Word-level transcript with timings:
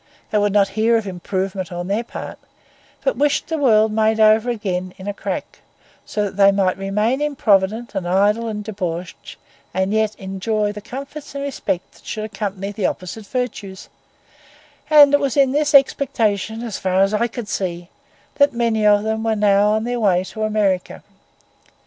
They 0.31 0.39
would 0.39 0.51
not 0.51 0.69
hear 0.69 0.97
of 0.97 1.05
improvement 1.05 1.71
on 1.71 1.87
their 1.87 2.03
part, 2.03 2.39
but 3.03 3.17
wished 3.17 3.49
the 3.49 3.57
world 3.59 3.91
made 3.91 4.19
over 4.19 4.49
again 4.49 4.95
in 4.97 5.07
a 5.07 5.13
crack, 5.13 5.59
so 6.07 6.23
that 6.23 6.37
they 6.37 6.51
might 6.51 6.75
remain 6.75 7.21
improvident 7.21 7.93
and 7.93 8.09
idle 8.09 8.47
and 8.47 8.63
debauched, 8.63 9.35
and 9.75 9.93
yet 9.93 10.15
enjoy 10.15 10.71
the 10.71 10.81
comfort 10.81 11.35
and 11.35 11.43
respect 11.43 11.91
that 11.91 12.03
should 12.07 12.25
accompany 12.25 12.71
the 12.71 12.87
opposite 12.87 13.27
virtues; 13.27 13.89
and 14.89 15.13
it 15.13 15.19
was 15.19 15.37
in 15.37 15.51
this 15.51 15.75
expectation, 15.75 16.63
as 16.63 16.79
far 16.79 17.03
as 17.03 17.13
I 17.13 17.27
could 17.27 17.47
see, 17.47 17.89
that 18.39 18.53
many 18.53 18.83
of 18.87 19.03
them 19.03 19.23
were 19.23 19.35
now 19.35 19.69
on 19.69 19.83
their 19.83 19.99
way 19.99 20.23
to 20.23 20.41
America. 20.41 21.03